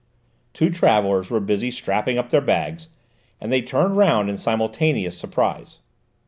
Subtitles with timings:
[0.53, 2.87] Two travellers were busy strapping up their bags,
[3.39, 5.77] and they turned round in simultaneous surprise.